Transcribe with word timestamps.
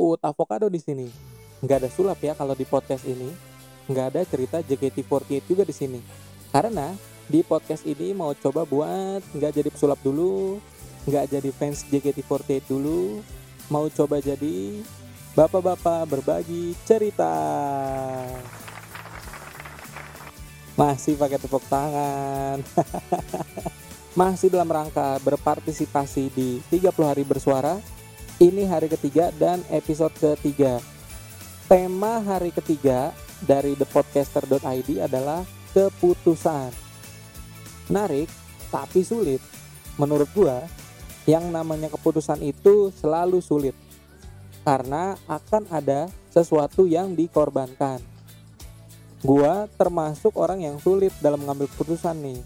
Uut 0.00 0.16
Avocado 0.24 0.72
di 0.72 0.80
sini. 0.80 1.04
Nggak 1.60 1.84
ada 1.84 1.88
sulap 1.92 2.16
ya 2.24 2.32
kalau 2.32 2.56
di 2.56 2.64
podcast 2.64 3.04
ini. 3.04 3.28
Nggak 3.84 4.06
ada 4.16 4.20
cerita 4.24 4.56
JKT48 4.64 5.44
juga 5.44 5.62
di 5.68 5.76
sini. 5.76 6.00
Karena 6.48 6.96
di 7.28 7.44
podcast 7.44 7.84
ini 7.84 8.16
mau 8.16 8.32
coba 8.32 8.64
buat 8.64 9.20
nggak 9.36 9.52
jadi 9.60 9.68
pesulap 9.68 10.00
dulu, 10.00 10.56
nggak 11.04 11.36
jadi 11.36 11.50
fans 11.52 11.84
JKT48 11.84 12.64
dulu, 12.64 13.20
mau 13.68 13.92
coba 13.92 14.24
jadi 14.24 14.80
bapak-bapak 15.36 16.08
berbagi 16.08 16.72
cerita. 16.88 17.36
Masih 20.80 21.20
pakai 21.20 21.36
tepuk 21.36 21.60
tangan. 21.68 22.64
Masih 24.20 24.48
dalam 24.48 24.66
rangka 24.66 25.20
berpartisipasi 25.22 26.32
di 26.32 26.58
30 26.72 26.88
hari 27.04 27.22
bersuara 27.22 27.99
ini 28.40 28.64
hari 28.64 28.88
ketiga 28.88 29.28
dan 29.36 29.60
episode 29.68 30.16
ketiga. 30.16 30.80
Tema 31.68 32.24
hari 32.24 32.48
ketiga 32.50 33.12
dari 33.44 33.76
thepodcaster.id 33.76 34.88
adalah 35.04 35.44
keputusan. 35.76 36.72
Menarik, 37.92 38.32
tapi 38.72 39.04
sulit. 39.04 39.44
Menurut 40.00 40.26
gua, 40.32 40.64
yang 41.28 41.52
namanya 41.52 41.92
keputusan 41.92 42.40
itu 42.40 42.88
selalu 42.96 43.44
sulit. 43.44 43.76
Karena 44.64 45.20
akan 45.28 45.68
ada 45.68 46.08
sesuatu 46.32 46.88
yang 46.88 47.12
dikorbankan. 47.12 48.00
Gua 49.20 49.68
termasuk 49.76 50.32
orang 50.40 50.64
yang 50.64 50.80
sulit 50.80 51.12
dalam 51.20 51.44
mengambil 51.44 51.68
keputusan 51.76 52.16
nih. 52.24 52.40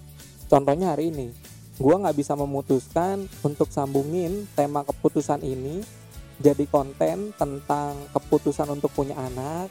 Contohnya 0.50 0.90
hari 0.98 1.14
ini, 1.14 1.30
gue 1.74 1.94
nggak 1.94 2.14
bisa 2.14 2.38
memutuskan 2.38 3.26
untuk 3.42 3.66
sambungin 3.74 4.46
tema 4.54 4.86
keputusan 4.86 5.42
ini 5.42 5.82
jadi 6.38 6.66
konten 6.70 7.34
tentang 7.34 7.98
keputusan 8.14 8.70
untuk 8.70 8.94
punya 8.94 9.18
anak 9.18 9.70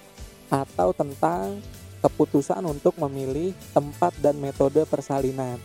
atau 0.51 0.91
tentang 0.91 1.63
keputusan 2.03 2.59
untuk 2.67 2.99
memilih 2.99 3.55
tempat 3.71 4.11
dan 4.19 4.35
metode 4.35 4.83
persalinan. 4.83 5.55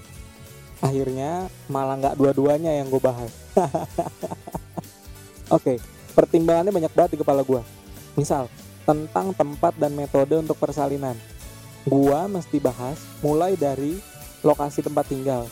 Akhirnya 0.79 1.51
malah 1.67 1.99
nggak 1.99 2.15
dua-duanya 2.15 2.71
yang 2.79 2.87
gue 2.87 3.03
bahas. 3.03 3.35
Oke 5.57 5.83
pertimbangannya 6.15 6.75
banyak 6.75 6.93
banget 6.99 7.11
di 7.15 7.19
kepala 7.23 7.47
gue 7.47 7.63
misal 8.19 8.51
tentang 8.83 9.31
tempat 9.35 9.75
dan 9.79 9.95
metode 9.95 10.39
untuk 10.39 10.59
persalinan. 10.59 11.15
Gue 11.87 12.21
mesti 12.27 12.59
bahas 12.59 12.99
mulai 13.23 13.55
dari 13.55 13.99
lokasi 14.43 14.83
tempat 14.83 15.07
tinggal 15.11 15.47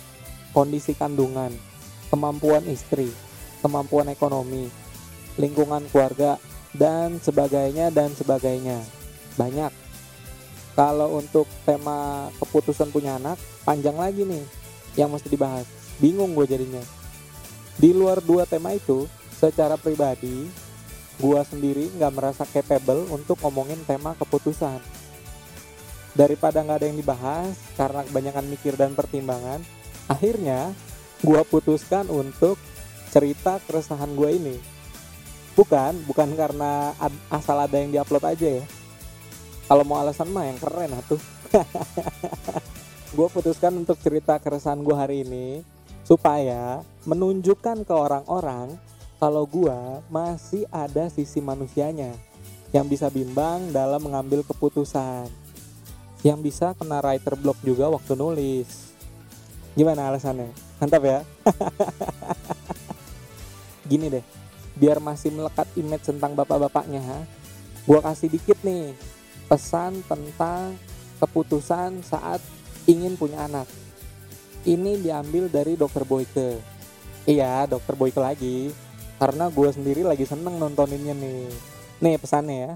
kondisi 0.56 0.96
kandungan, 0.96 1.52
kemampuan 2.08 2.64
istri, 2.64 3.12
kemampuan 3.60 4.08
ekonomi, 4.08 4.72
lingkungan 5.36 5.84
keluarga, 5.92 6.40
dan 6.72 7.20
sebagainya 7.20 7.92
dan 7.92 8.16
sebagainya. 8.16 8.80
Banyak. 9.36 9.68
Kalau 10.72 11.20
untuk 11.20 11.44
tema 11.68 12.32
keputusan 12.40 12.88
punya 12.88 13.20
anak, 13.20 13.36
panjang 13.68 14.00
lagi 14.00 14.24
nih 14.24 14.44
yang 14.96 15.12
mesti 15.12 15.28
dibahas. 15.28 15.68
Bingung 16.00 16.32
gue 16.32 16.48
jadinya. 16.48 16.80
Di 17.76 17.92
luar 17.92 18.24
dua 18.24 18.48
tema 18.48 18.72
itu, 18.72 19.04
secara 19.36 19.76
pribadi, 19.76 20.48
gue 21.20 21.40
sendiri 21.44 21.92
nggak 22.00 22.12
merasa 22.12 22.44
capable 22.48 23.08
untuk 23.12 23.36
ngomongin 23.44 23.80
tema 23.84 24.16
keputusan. 24.16 24.80
Daripada 26.16 26.64
nggak 26.64 26.80
ada 26.80 26.86
yang 26.88 27.00
dibahas 27.00 27.52
karena 27.76 28.00
kebanyakan 28.08 28.48
mikir 28.48 28.72
dan 28.80 28.96
pertimbangan, 28.96 29.60
akhirnya 30.06 30.70
gue 31.22 31.40
putuskan 31.46 32.06
untuk 32.10 32.58
cerita 33.10 33.58
keresahan 33.66 34.12
gue 34.14 34.30
ini. 34.36 34.56
Bukan 35.56 36.04
bukan 36.04 36.36
karena 36.36 36.92
asal 37.32 37.56
ada 37.56 37.76
yang 37.80 37.88
diupload 37.88 38.24
aja 38.28 38.60
ya. 38.60 38.64
Kalau 39.66 39.82
mau 39.82 39.98
alasan 39.98 40.30
mah 40.30 40.46
yang 40.46 40.60
keren 40.60 40.94
atuh. 40.94 41.18
Gue 43.16 43.32
putuskan 43.32 43.72
untuk 43.72 43.96
cerita 44.02 44.36
keresahan 44.36 44.84
gue 44.84 44.92
hari 44.92 45.24
ini 45.24 45.64
supaya 46.04 46.84
menunjukkan 47.08 47.88
ke 47.88 47.94
orang-orang 47.94 48.76
kalau 49.16 49.48
gue 49.48 49.78
masih 50.12 50.68
ada 50.68 51.08
sisi 51.08 51.40
manusianya 51.40 52.12
yang 52.76 52.84
bisa 52.84 53.08
bimbang 53.08 53.72
dalam 53.72 54.04
mengambil 54.04 54.44
keputusan. 54.44 55.32
Yang 56.20 56.38
bisa 56.44 56.76
kena 56.76 57.00
writer 57.00 57.38
block 57.38 57.56
juga 57.64 57.88
waktu 57.88 58.12
nulis 58.18 58.95
Gimana 59.76 60.08
alasannya? 60.08 60.50
Mantap 60.80 61.04
ya? 61.04 61.20
Gini 63.90 64.08
deh, 64.08 64.24
biar 64.74 64.98
masih 64.98 65.30
melekat 65.30 65.68
image 65.76 66.08
tentang 66.08 66.32
bapak-bapaknya, 66.32 67.04
gue 67.84 68.00
kasih 68.00 68.32
dikit 68.32 68.58
nih 68.64 68.96
pesan 69.46 70.02
tentang 70.08 70.74
keputusan 71.22 72.02
saat 72.02 72.40
ingin 72.88 73.14
punya 73.14 73.46
anak. 73.46 73.68
Ini 74.66 74.98
diambil 74.98 75.46
dari 75.46 75.78
dokter 75.78 76.02
Boyke. 76.02 76.58
Iya, 77.28 77.70
dokter 77.70 77.94
Boyke 77.94 78.18
lagi. 78.18 78.74
Karena 79.16 79.48
gue 79.48 79.68
sendiri 79.70 80.02
lagi 80.02 80.26
seneng 80.26 80.58
nontoninnya 80.58 81.14
nih. 81.14 81.46
Nih 82.02 82.18
pesannya 82.18 82.56
ya. 82.58 82.72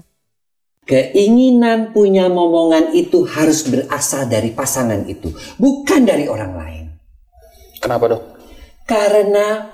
Keinginan 0.81 1.93
punya 1.93 2.25
momongan 2.25 2.89
itu 2.97 3.21
harus 3.29 3.69
berasal 3.69 4.25
dari 4.25 4.49
pasangan 4.49 5.05
itu, 5.05 5.29
bukan 5.61 6.01
dari 6.01 6.25
orang 6.25 6.57
lain. 6.57 6.80
Kenapa 7.81 8.05
dok? 8.05 8.21
Karena 8.85 9.73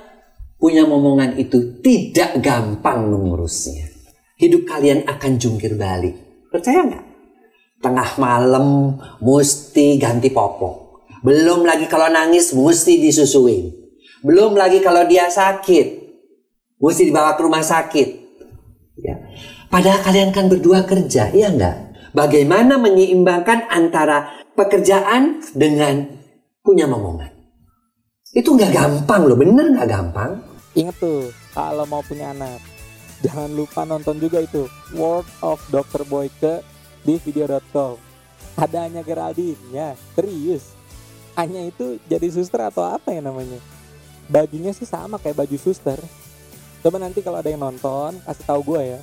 punya 0.56 0.88
momongan 0.88 1.36
itu 1.36 1.78
tidak 1.84 2.40
gampang 2.40 3.12
mengurusnya. 3.12 3.92
Hidup 4.40 4.64
kalian 4.64 5.04
akan 5.04 5.32
jungkir 5.36 5.76
balik. 5.76 6.16
Percaya 6.48 6.88
nggak? 6.88 7.04
Tengah 7.78 8.10
malam 8.16 8.96
mesti 9.20 10.00
ganti 10.00 10.32
popok. 10.32 11.06
Belum 11.20 11.68
lagi 11.68 11.86
kalau 11.86 12.08
nangis 12.08 12.56
mesti 12.56 12.98
disusuin. 12.98 13.70
Belum 14.24 14.56
lagi 14.58 14.82
kalau 14.82 15.06
dia 15.06 15.30
sakit. 15.30 16.08
Mesti 16.78 17.02
dibawa 17.10 17.34
ke 17.36 17.42
rumah 17.44 17.62
sakit. 17.62 18.08
Ya. 18.98 19.14
Padahal 19.68 20.00
kalian 20.02 20.30
kan 20.34 20.48
berdua 20.50 20.86
kerja, 20.88 21.30
iya 21.30 21.52
enggak? 21.52 21.76
Bagaimana 22.16 22.80
menyeimbangkan 22.80 23.68
antara 23.68 24.32
pekerjaan 24.56 25.44
dengan 25.54 26.08
punya 26.64 26.88
momongan? 26.88 27.37
Itu 28.28 28.60
nggak 28.60 28.76
gampang 28.76 29.24
loh, 29.24 29.40
bener 29.40 29.72
nggak 29.72 29.88
gampang. 29.88 30.36
Ingat 30.76 31.00
tuh, 31.00 31.32
kalau 31.56 31.88
mau 31.88 32.04
punya 32.04 32.36
anak, 32.36 32.60
jangan 33.24 33.48
lupa 33.56 33.88
nonton 33.88 34.20
juga 34.20 34.44
itu 34.44 34.68
World 34.92 35.24
of 35.40 35.56
Dr. 35.72 36.04
Boyke 36.04 36.60
di 37.08 37.16
video.com. 37.24 37.96
Ada 38.60 38.84
hanya 38.84 39.00
Geraldine, 39.00 39.56
ya 39.72 39.96
serius. 40.12 40.76
Hanya 41.40 41.64
itu 41.64 41.96
jadi 42.04 42.28
suster 42.28 42.68
atau 42.68 42.84
apa 42.84 43.16
ya 43.16 43.24
namanya? 43.24 43.56
Bajunya 44.28 44.76
sih 44.76 44.84
sama 44.84 45.16
kayak 45.16 45.48
baju 45.48 45.56
suster. 45.56 45.96
Coba 46.84 47.00
nanti 47.00 47.24
kalau 47.24 47.40
ada 47.40 47.48
yang 47.48 47.64
nonton, 47.64 48.20
kasih 48.28 48.44
tahu 48.44 48.76
gue 48.76 48.92
ya. 48.92 49.00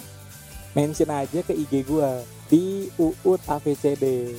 Mention 0.78 1.10
aja 1.10 1.42
ke 1.42 1.50
IG 1.50 1.82
gue 1.82 2.12
di 2.46 2.94
UUT 3.02 3.42
AVCD. 3.50 4.38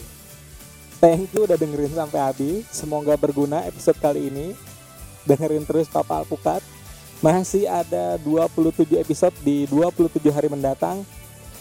Thank 1.02 1.34
you 1.34 1.42
udah 1.42 1.58
dengerin 1.58 1.90
sampai 1.90 2.20
habis. 2.22 2.62
Semoga 2.70 3.18
berguna 3.18 3.66
episode 3.66 3.98
kali 3.98 4.30
ini 4.30 4.75
dengerin 5.26 5.66
terus 5.66 5.90
Papa 5.90 6.22
Alpukat. 6.22 6.62
Masih 7.20 7.66
ada 7.66 8.16
27 8.22 8.96
episode 9.02 9.34
di 9.42 9.66
27 9.66 10.22
hari 10.30 10.46
mendatang. 10.46 11.02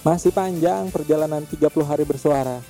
Masih 0.05 0.29
panjang 0.29 0.93
perjalanan 0.93 1.41
30 1.43 1.65
hari 1.81 2.05
bersuara. 2.05 2.61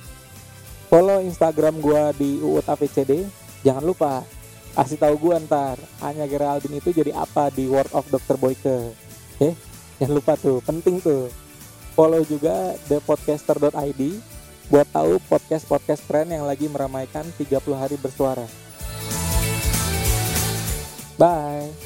Follow 0.88 1.20
instagram 1.20 1.84
gua 1.84 2.16
di 2.16 2.40
UUTAVCD. 2.40 3.28
Jangan 3.68 3.84
lupa 3.84 4.24
kasih 4.72 4.96
tahu 4.96 5.16
gua 5.20 5.44
ntar. 5.44 5.76
Anya 6.00 6.24
Geraldine 6.26 6.80
itu 6.80 6.96
jadi 6.96 7.12
apa 7.12 7.52
di 7.52 7.68
World 7.68 7.92
of 7.92 8.08
Dr. 8.08 8.40
Boyke. 8.40 8.96
Okay? 9.36 9.54
jangan 10.00 10.16
lupa 10.16 10.40
tuh 10.40 10.64
penting 10.64 11.04
tuh. 11.04 11.28
Follow 11.96 12.24
juga 12.28 12.76
thepodcaster.id 12.88 14.02
buat 14.68 14.88
tahu 14.90 15.22
podcast-podcast 15.30 16.04
keren 16.10 16.34
yang 16.34 16.44
lagi 16.44 16.68
meramaikan 16.68 17.24
30 17.38 17.56
hari 17.76 17.96
bersuara 18.02 18.65
bye 21.18 21.85